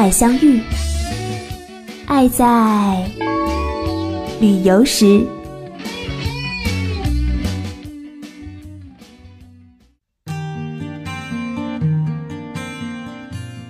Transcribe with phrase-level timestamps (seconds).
[0.00, 0.58] 爱相遇，
[2.06, 3.06] 爱在
[4.40, 5.26] 旅游时。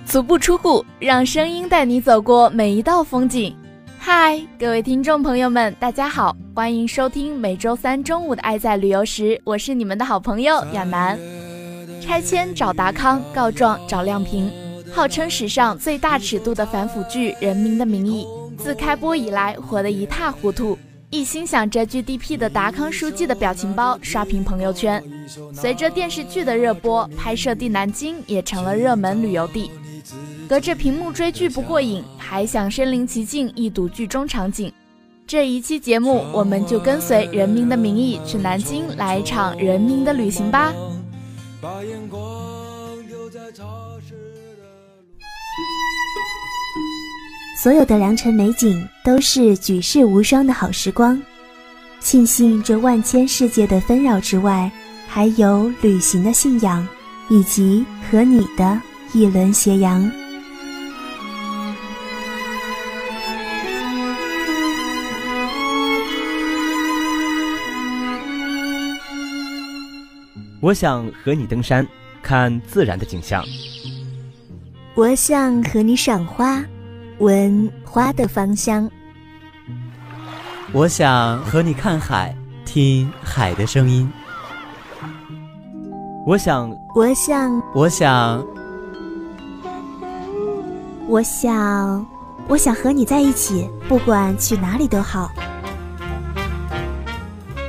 [0.05, 3.53] 足不出户，让声音带你走过每一道风景。
[3.99, 11.19] 嗨，各位听众朋友们，大家好，欢迎收听每周三中午的《爱在旅游时》，我是你们的好朋友亚楠。
[11.99, 14.49] 拆迁找达康，告状找亮平，
[14.91, 18.25] 号称史上最大尺度的反腐剧《人民的名义》，
[18.57, 20.77] 自开播以来火得一塌糊涂。
[21.09, 25.03] 一心想着 GDP 的达康书记的表情包刷屏朋友圈。
[25.53, 29.71] 随着电视剧的热播，拍摄地南京也成了热门旅游地。
[30.47, 34.71] 隔着屏幕追剧不过瘾，还想身临其境一睹剧中场景。
[35.25, 40.73] 这一期节目，我们就跟随《人民的名义》去南京来一场人民的旅行吧。
[41.61, 42.19] 把眼光
[43.07, 43.90] 留在朝
[47.61, 51.21] 所有的良辰美景都是举世无双的好时光，
[51.99, 54.71] 庆幸这万千世界的纷扰之外，
[55.07, 56.87] 还有旅行的信仰，
[57.29, 58.81] 以及和你的
[59.13, 60.11] 一轮斜阳。
[70.61, 71.87] 我想和你登山，
[72.23, 73.45] 看自然的景象。
[74.95, 76.59] 我想和你赏花，
[77.21, 78.89] 闻花的芳香。
[80.73, 84.11] 我想和你看海，听海的声音。
[86.25, 88.43] 我想，我想，我想，
[91.07, 92.03] 我想，
[92.47, 95.31] 我想和你在一起，不管去哪里都好。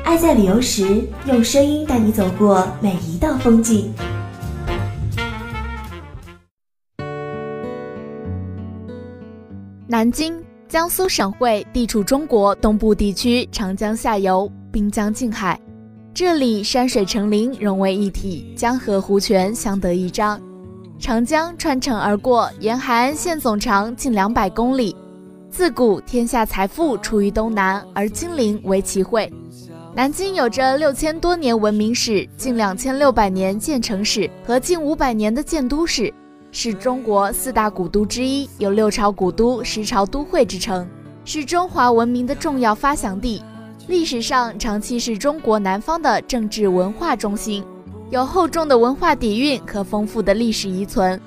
[0.02, 3.92] 爱在旅游时，用声音带你走过每一道风景。
[10.02, 10.34] 南京，
[10.68, 15.56] 江苏省会，地处中国东部地区，长江下游，滨江近海。
[16.12, 20.42] 这里山水成林，融为一体，江河湖泉相得益彰。
[20.98, 24.96] 长江穿城而过，沿海岸线总长近两百公里。
[25.48, 29.32] 自古天下财富出于东南，而金陵为其会。
[29.94, 36.12] 南京有着六千多年文明史、近两千六百年建城史和近五百年的建都史，
[36.54, 40.86] 是中国四大古都之一，有六朝古都、十朝都会之称，
[41.24, 43.42] 是中华文明的重要发祥地。
[43.88, 47.64] 历史上长期是中国南方的政治文化中心，
[48.10, 51.18] 有厚重的文化底蕴和丰富的历史遗存。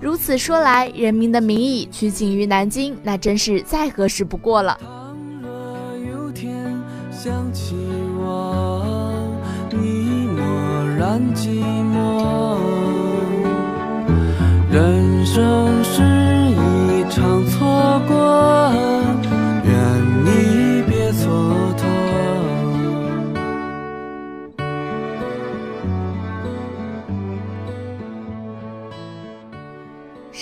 [0.00, 4.76] 如此说来，《人民的名义》取景于南京，那真是再合适不过了。
[7.12, 7.74] 想起
[8.18, 8.82] 我，
[9.70, 11.60] 你默然寂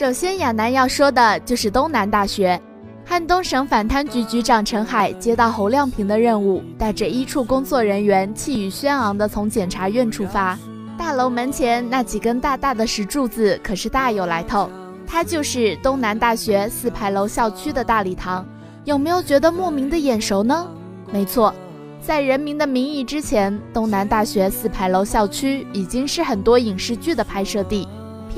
[0.09, 2.59] 首先，亚楠要说的就是东南大学。
[3.05, 10.59] 汉东省反贪局局长陈海接到侯亮平的任务，带着一处工作人员气宇轩昂地从检察院出发。
[10.97, 14.71] 大楼门前那几根大大的石柱子可是大有来头，
[15.07, 18.47] 它就是东南大学四牌楼校区的大礼堂。
[18.87, 20.67] 有没有觉得莫名的眼熟呢？
[21.13, 21.55] 没错，
[22.01, 27.87] 在《人民的名义》之前，东南大学四牌楼校区已经是很多影视剧的拍摄地，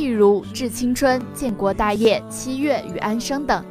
[0.00, 3.62] 譬如《致青春》《建国大业》《七月与安生》等。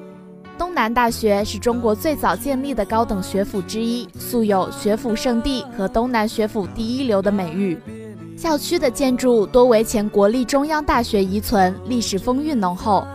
[0.60, 7.80] 东南大学是中国最早建立的高等学府之一，素有“学府圣地”和“东南学府第一流”的美誉。
[8.38, 13.08] 校区的建筑多为前国立中央大学遗存，历史风韵浓厚。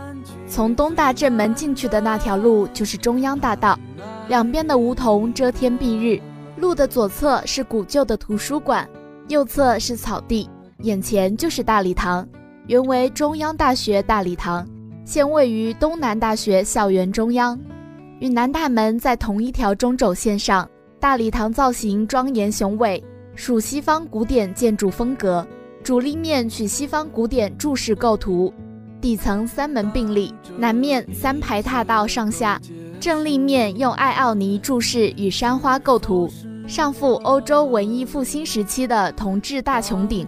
[0.49, 3.79] 从东大正门进去的那条路就是中央大道，
[4.27, 6.21] 两边的梧桐遮天蔽日。
[6.57, 8.89] 路的左侧是古旧的图书馆，
[9.29, 10.51] 右侧是草地，
[10.81, 12.27] 眼前就是大礼堂，
[12.67, 14.67] 原为中央大学大礼堂。
[15.05, 17.59] 现位于东南大学校园中央，
[18.21, 20.67] 与南大门在同一条中轴线上。
[20.99, 25.47] 大礼堂造型庄严雄伟，属西方古典建筑风格，
[25.83, 28.51] 主立面取西方古典柱式构图。
[28.99, 32.59] 底层三门并立，南面三排踏道上下，
[32.99, 36.31] 正立面用艾奥尼柱式与山花构图，
[36.67, 40.27] 上覆欧洲文艺复兴时期的铜制大穹顶，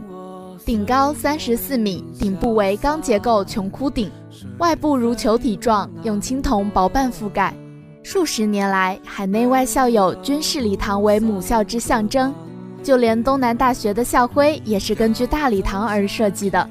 [0.66, 4.10] 顶高三十四米，顶部为钢结构穹窟顶，
[4.58, 7.54] 外部如球体状，用青铜薄瓣覆盖。
[8.02, 12.34] 数十年来，海内外校友均视礼堂为母校之象征，
[12.82, 16.68] 就连东南大学的校徽也是根据大礼堂而设计的。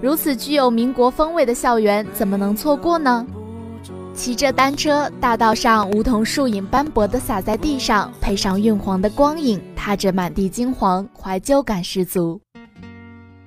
[0.00, 3.26] 如此具有民国风味的校园，怎么能错过呢？
[4.14, 12.40] 骑着单车，大道上梧桐树影斑驳地洒在地上，配上晕黄的光影，踏着满地金黄，怀旧感十足。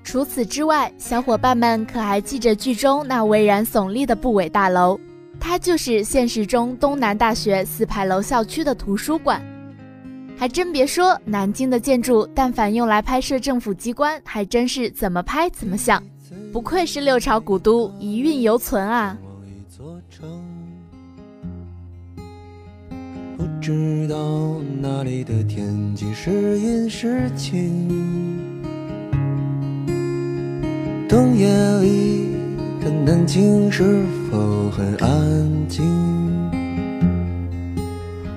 [0.07, 4.97] 除此之外，小伙伴们可还记着剧中那巍然耸立的部委大楼？
[5.37, 9.43] 它就是现实中东南大学四牌楼校区的图书馆。
[10.37, 16.01] 还真别说，南京的建筑，但凡用来拍摄政府机关，还真是怎么拍怎么像。
[16.53, 19.17] 不愧是六朝古都，遗韵犹存啊！
[23.35, 24.15] 不知道
[24.79, 28.36] 哪里的天气是阴是晴，
[31.17, 31.47] 冬夜
[31.79, 32.27] 里
[32.79, 35.83] 的南京是否很安静？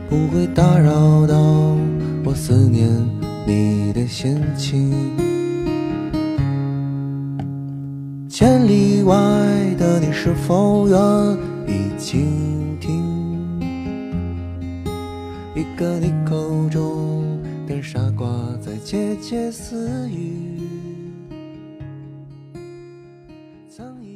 [0.09, 1.37] 不会打扰到
[2.25, 2.89] 我思念
[3.47, 4.95] 你的心情。
[8.31, 9.15] 千里外
[9.79, 10.99] 的你是否愿
[11.67, 13.61] 意倾听
[15.55, 17.39] 一个你口中
[17.69, 18.27] 的傻瓜
[18.59, 20.50] 在窃窃私语？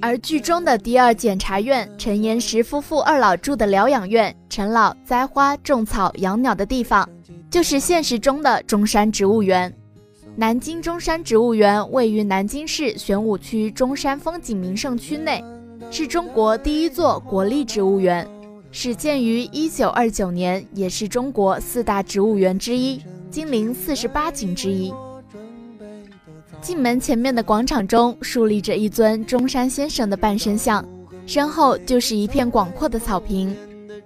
[0.04, 7.08] 而剧中的第二检察院陈岩石夫妇二老住的疗养院，陈老栽花种草养鸟的地方，
[7.50, 9.74] 就是现实中的中山植物园。
[10.36, 15.42] 南京中山植物园位于南京市玄武区中山风景名胜区内，
[15.90, 18.28] 是中国第一座国立植物园，
[18.70, 24.92] 始建于一九二九年，也是中国四大植物园之一，金陵四十八景之一。
[26.64, 30.82] 进门前面的广场中竖立着一尊中山先生的半身像，
[31.26, 33.54] 身后就是一片广阔的草坪，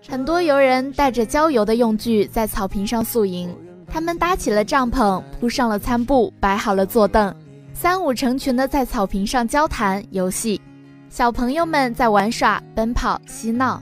[0.09, 3.49] 很多游人带着郊游的用具在草坪上宿营。
[3.87, 7.33] 他们搭起了帐篷，铺上了餐布，摆好了坐凳，
[7.73, 10.61] 三五成群的在草坪上交谈游戏。
[11.09, 13.81] 小朋友们在玩耍、奔跑、嬉闹。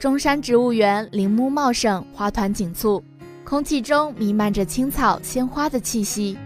[0.00, 3.00] 中山植物园林木茂盛，花团锦簇，
[3.44, 6.36] 空气中弥漫着青草、鲜花的气息。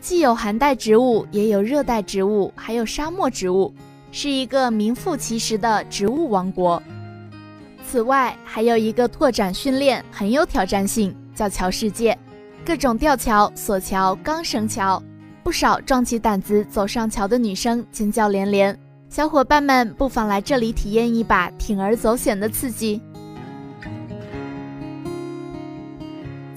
[0.00, 3.72] 既有寒带植物，也有热带植物，还有沙漠植物，
[4.12, 6.82] 是一个名副其实的植物王国。
[7.88, 11.14] 此外，还有一个拓展训练，很有挑战性。
[11.34, 12.16] 叫桥世界，
[12.64, 15.02] 各种吊桥、索桥、钢绳桥，
[15.44, 18.74] 不少壮起胆子走上桥的女生尖叫连连。
[19.10, 23.02] 小伙伴们不妨来这里体验一把铤而走险的刺激。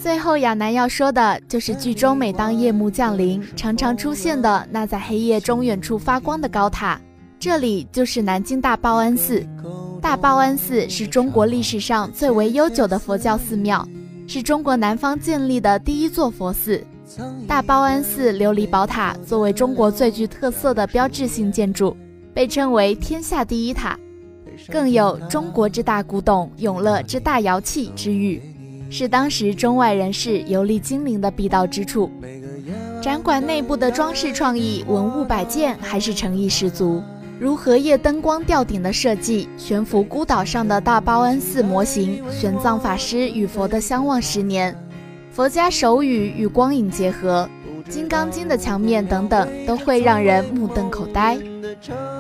[0.10, 7.00] 最后，亚楠要说的就是剧中每当夜幕降临，常常出现的那在黑夜中远处发光的高塔，
[7.40, 9.46] 这里就是南京大报恩寺。
[10.02, 13.88] 大报恩寺是中国历史上最为悠久的佛教寺庙。
[14.26, 16.84] 是中国南方建立的第一座佛寺，
[17.48, 21.96] 大报恩寺琉璃宝塔作为中国最具特色的标志性建筑，
[22.34, 23.96] 被称为天下第一塔，
[24.72, 28.42] 更有中国之大古董、永乐之大窑器之誉，
[28.90, 32.12] 是当时中外人士游历金陵的必到之处。
[33.02, 37.02] 展馆内部的装饰创意、文物摆件还是诚意十足。
[37.40, 44.76] 如荷叶灯光吊顶的设计，悬浮孤岛上的大报恩寺模型，玄奘法师与佛的相望十年，
[45.32, 47.50] 佛家手语与光影结合，
[47.90, 51.38] 金刚经的墙面等等，都会让人目瞪口呆。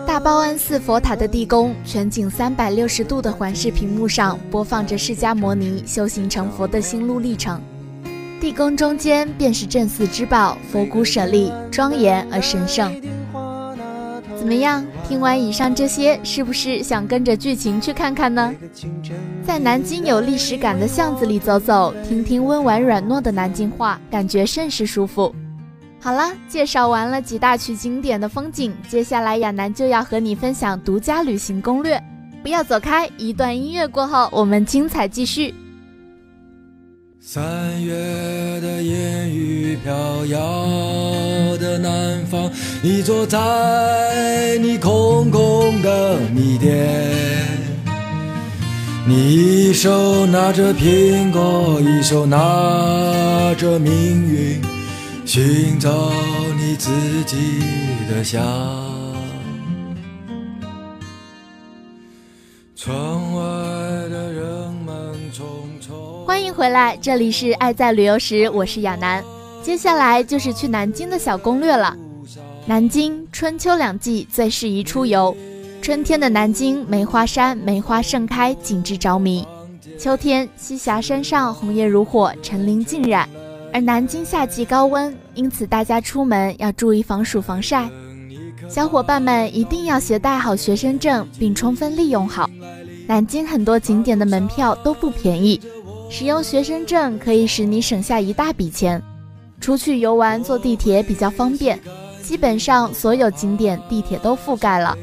[0.05, 7.61] 大报恩寺佛塔的地宫全景三百六十度的环视屏幕上，播放着释迦牟尼修行成佛的心路历程。
[8.41, 12.91] 地宫中间便是镇寺之宝佛骨舍利，庄严而神圣。
[14.37, 14.83] 怎么样？
[15.07, 18.55] 听完以上这些，是不是想跟着剧情去看看呢？
[19.45, 25.35] 在南京有历史感的巷子里走走，听听温婉软糯的南京话，感觉甚是舒服。
[26.01, 32.01] 好了，介绍完了几大曲经典的风景，接下来亚楠就要和你分享独家旅行攻略。
[32.41, 35.53] 不要走开，一段音乐过后，我们精彩继续。
[37.19, 37.43] 三
[37.83, 37.93] 月
[38.61, 42.49] 的烟雨飘摇的南方，
[42.81, 47.45] 你坐在你空空的米店，
[49.05, 54.61] 你一手拿着苹果，一手拿着命运，
[55.41, 55.89] 寻找
[56.57, 56.91] 你自
[57.23, 57.61] 己
[58.09, 58.43] 的香。
[66.25, 69.23] 欢迎回来，这里是爱在旅游时，我是亚楠。
[69.63, 71.95] 接下来就是去南京的小攻略了。
[72.65, 75.33] 南京春秋两季最适宜出游。
[75.81, 79.45] 春天的南京，梅花山梅花盛开，景致着迷；
[79.97, 83.29] 秋天，栖霞山上红叶如火，层林尽染。
[83.71, 87.89] 而南京夏季高温，因此大家出门要注意防暑防晒。
[88.67, 92.49] 小伙伴们一定要携带好学生证，并充分利用好。
[93.07, 95.59] 南京很多景点的门票都不便宜，
[96.09, 99.01] 使用学生证可以使你省下一大笔钱。
[99.59, 101.79] 出去游玩坐地铁比较方便，
[102.21, 104.97] 基本上所有景点地铁都覆盖了。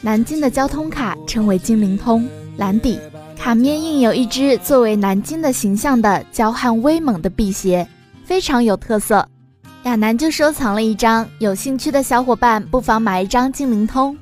[0.00, 2.98] 南京的交通卡称为金灵通，蓝底，
[3.38, 7.86] 卡面印有一只作为南京的形象的娇悍威猛的辟邪，
[8.24, 9.26] 非常有特色。
[9.84, 14.14] 亚楠就收藏了一张，有兴趣的小伙伴不妨买一张金灵通。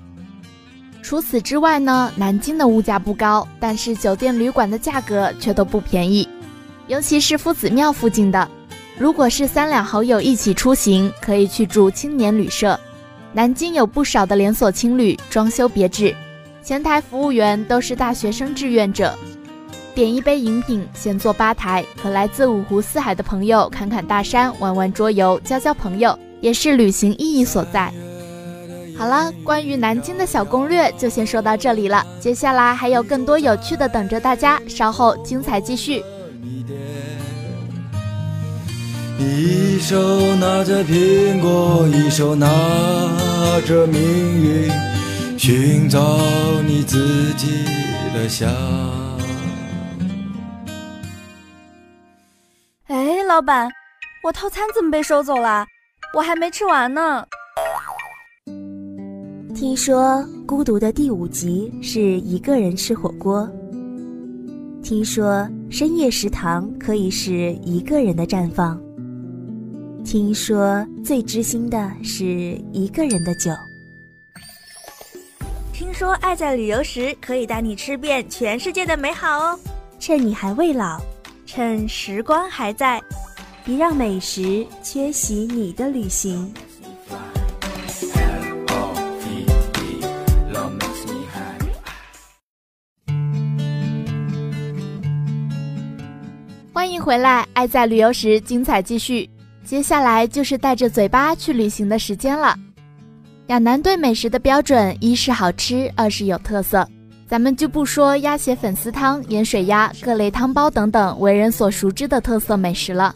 [1.03, 6.29] 除此之外呢，南京的物价不高，但是酒店旅馆的价格却都不便宜，
[6.87, 8.47] 尤其是夫子庙附近的。
[8.99, 12.79] 如果是三两好友一起出行，可以去住青年旅社。
[13.33, 16.15] 南京有不少的连锁青旅，装修别致，
[16.67, 19.17] 前台服务员都是大学生志愿者。
[19.95, 27.95] 点一杯饮品，闲坐吧台，和来自五湖四海的朋友侃侃大山，玩玩桌游，交交朋友，也是旅行意义所在。
[28.99, 36.03] 好了，关于南京的小攻略就先说到这里了，接下来还有更多有趣的等着大家，稍后精彩继续。
[39.21, 39.97] 一手
[40.35, 42.49] 拿着苹果，一手拿
[43.65, 44.69] 着命运，
[45.47, 46.01] 寻找
[46.67, 47.47] 你自己
[48.13, 48.53] 的香。
[53.29, 53.71] 老板，
[54.25, 55.65] 我套餐怎么被收走了？
[56.17, 57.25] 我还没吃完呢。
[59.55, 63.49] 听说孤独的第五集是一个人吃火锅。
[64.83, 68.81] 听说深夜食堂可以是一个人的绽放。
[70.05, 73.53] 听说最知心的是一个人的酒。
[75.99, 79.59] 说爱在旅游时可以带你吃遍全世界的美好哦。
[79.99, 81.01] 趁你还未老，
[81.47, 83.03] 趁时光还在。
[83.65, 86.53] 别让美食缺席你的旅行。
[96.75, 99.27] 欢迎回来，爱在旅游时精彩继续。
[99.65, 102.55] 接下来就是带着嘴巴去旅行的时间了。
[103.49, 106.87] 亚楠对美食的标准，一是好吃，二是有特色。
[107.29, 113.15] 咱们就不说鸭血粉丝汤、盐水鸭、各类汤包等等为人所熟知的特色美食了。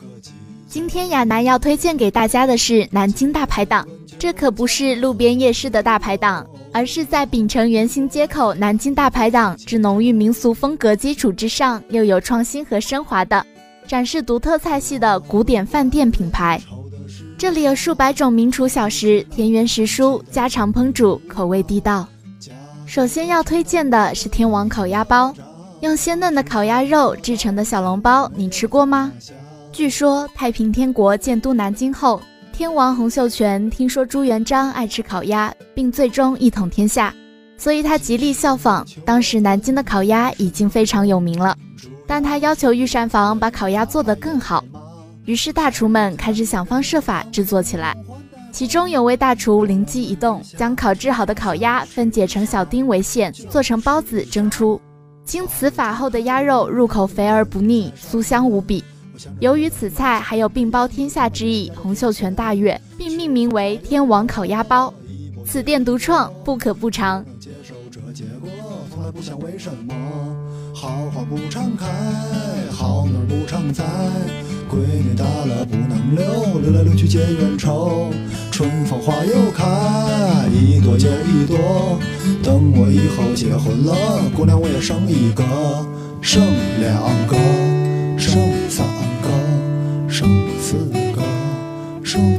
[0.68, 3.84] 今天亚楠要推荐给大家的是南京大排档，
[4.20, 13.44] 这可不是路边夜市的大排档，而是在秉承圆心街口南京大排档之浓郁民俗风格基础之上，又有创新和升华的，
[13.88, 16.60] 展示独特菜系的古典饭店品牌。
[17.40, 22.06] 这里有数百种名厨小食，田园食蔬，家常烹煮，口味地道。
[22.84, 25.34] 首先要推荐的是天王烤鸭包，
[25.80, 29.10] 用鲜嫩的烤鸭肉制成的小笼包，你吃过吗？
[29.72, 32.20] 据说太平天国建都南京后，
[32.52, 37.10] 天王洪秀全听说朱元璋爱吃烤鸭，并最终一统天下，
[37.56, 38.86] 所以他极力效仿。
[39.06, 41.56] 当时南京的烤鸭已经非常有名了，
[42.06, 44.62] 但他要求御膳房把烤鸭做得更好。
[45.30, 47.96] 于是大厨们开始想方设法制作起来。
[48.50, 54.80] 其中有位大厨灵机一动，将烤制好的烤鸭分解成小丁为馅，做成包子蒸出。
[55.24, 58.82] 经此法后的鸭肉入口肥而不腻，酥香无比。
[59.38, 64.92] 由于此菜还有并包天下之意，洪秀全大悦，并命名为“天王烤鸭包”。
[65.46, 67.24] 此店独创，不可不尝。
[70.80, 71.84] 好花不常开，
[72.72, 73.84] 好女不常在，
[74.66, 78.10] 闺女大了不能留，留来留去结冤仇。
[78.50, 79.62] 春风花又开，
[80.50, 81.98] 一朵接一朵。
[82.42, 83.94] 等我以后结婚了，
[84.34, 85.44] 姑娘我也生一个，
[86.22, 86.42] 生
[86.80, 86.96] 两
[87.26, 87.36] 个，
[88.18, 88.86] 生三
[89.20, 89.28] 个。
[90.08, 90.76] 生四
[91.12, 91.22] 个，
[92.02, 92.38] 生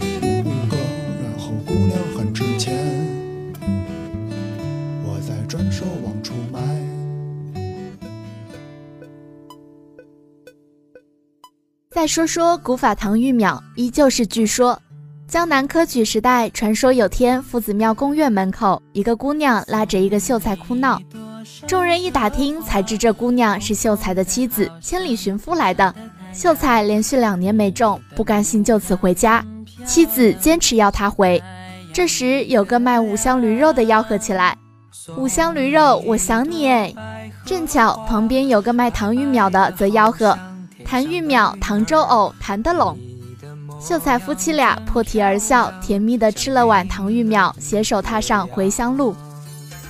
[12.01, 14.81] 再说说古法堂玉庙，依旧是据说，
[15.27, 20.99] 江南科举时代，传说有天夫子庙宫院门口，一个姑娘拉着一个秀才哭闹，
[21.67, 25.93] 众人一打听，才知这姑娘是秀才的妻子，千里寻夫来的。
[26.33, 29.45] 秀才连续两年没中，不甘心就此回家，
[29.85, 31.39] 妻子坚持要他回。
[31.93, 34.57] 这时有个卖五香驴肉的吆喝起来
[35.15, 36.91] ：“五香驴肉，我想你哎！”
[37.45, 40.35] 正巧旁边有个卖糖芋苗的，则吆喝
[40.91, 42.99] ：“糖芋苗、糖粥藕，谈得拢。”
[43.79, 49.15] 秀才夫妻俩破涕而笑，甜蜜地吃了碗糖芋苗，携手踏上回乡路。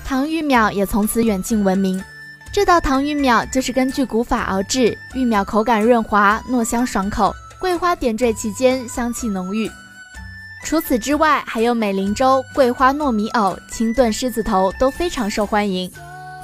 [0.05, 1.99] 糖芋苗也从此远近闻名。
[2.53, 9.67] 这道糖芋苗就是根据古法熬制，芋苗口感润滑，糯香爽口，桂花点缀其间，香气浓郁。
[10.63, 15.91] 除此之外，还有美龄粥、桂花糯米藕、清炖狮子头都非常受欢迎。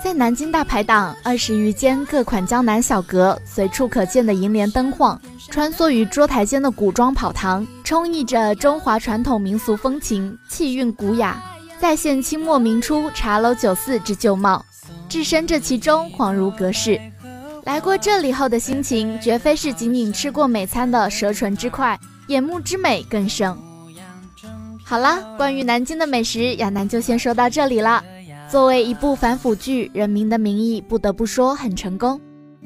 [0.03, 11.41] 在南京大排档，二十余间各款江南小阁，随处可见的银联灯晃，穿梭于桌台间的古装跑堂，充溢着中华传统民俗风情，气韵古雅，
[11.79, 14.63] 再现清末明初茶楼酒肆之旧貌，
[15.09, 16.99] 置身这其中，恍如隔世。
[17.63, 23.57] 来过这里后的心情，绝非是仅仅吃过美餐的舌唇之快，眼目之美更胜。
[24.85, 28.01] 好了，关于南京的美食，亚楠就先说到这里了。
[28.49, 32.19] 作为一部反腐剧，《人民的名义》不得不说很成功。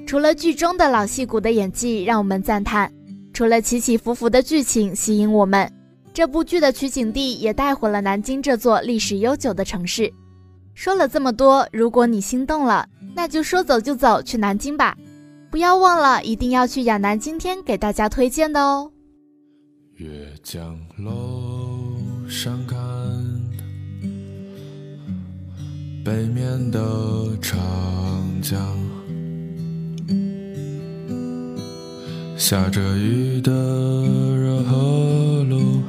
[0.05, 2.91] 除了剧中的老戏骨的演技让我们赞叹，
[3.33, 5.71] 除了起起伏伏的剧情吸引我们，
[6.13, 10.13] 这部剧的取景地也带火了南京这座历史悠久的城市。
[10.75, 14.95] 说了这么多，如果你心动了，那就说走就走去南京吧！
[15.49, 18.91] 不要忘了，一定要去亚楠今天给大家推荐的哦。
[19.95, 20.07] 月
[20.43, 21.97] 江楼
[22.29, 22.77] 上看
[26.11, 26.77] 北面的
[27.41, 27.57] 长
[28.41, 28.59] 江，
[32.35, 35.81] 下着雨的热河路，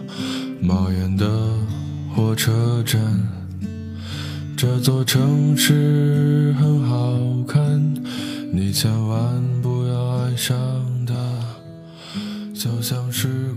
[0.61, 1.29] 冒烟的
[2.15, 3.03] 火车站。
[4.57, 7.93] 这座城市很好看，
[8.53, 10.57] 你千万不要爱上
[11.05, 11.15] 它，
[12.55, 13.52] 就像是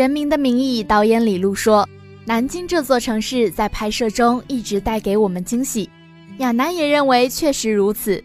[0.00, 1.86] 人民的名义》导演李路说
[2.24, 5.90] ：“南京这座城市在拍摄中一直带给我们惊喜。”
[6.40, 8.24] 亚楠也认为确实如此。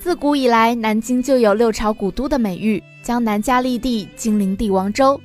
[0.00, 5.20] 自古以来，南京就有六朝古都的美誉，江南嘉利地，金陵帝王州。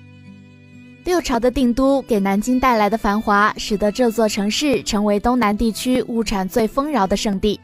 [1.04, 7.60] 六朝的定都给南京带来的繁华，使得这座城市成为东南地区物产最丰饶的圣地。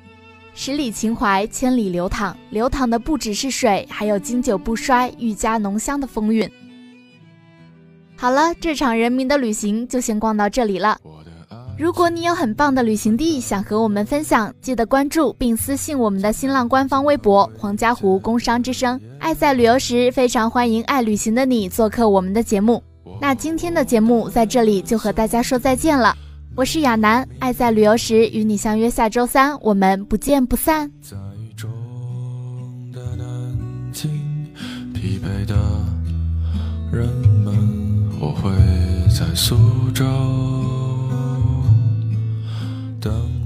[0.56, 6.50] 十里秦淮，千里流淌，流淌的不只是水，还有经久不衰、愈加浓香的风韵。
[8.24, 10.98] 好了，这场人民的旅行就先逛到这里了。
[11.78, 18.98] 如果你有很棒的旅行地想和我们分享，记得关注并私信我们的新浪官方微博“黄家湖工商之声”。
[19.20, 22.82] 爱在旅游时，非常欢迎爱旅行的你做客我们的节目。
[23.20, 26.16] 那今天的节目在这里就和大家说再见了。
[26.56, 30.90] 我是亚楠，爱在旅游时与你相约下周三，我们不见不散。
[31.02, 31.70] 在雨中
[32.94, 33.54] 的南
[33.92, 34.10] 京，
[34.94, 35.56] 疲惫的
[36.90, 37.43] 人。
[38.34, 38.52] 我会
[39.10, 40.04] 在苏州
[43.00, 43.43] 等。